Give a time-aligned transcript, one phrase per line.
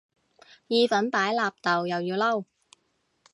[0.65, 2.45] 意粉擺納豆又要嬲